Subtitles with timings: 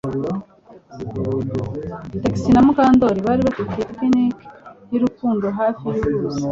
[2.19, 4.35] Trix na Mukandoli bari bafite picnic
[4.91, 6.39] yurukundo hafi yuruzi